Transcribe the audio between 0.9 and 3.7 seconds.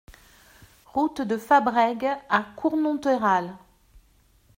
Route de Fabrègues à Cournonterral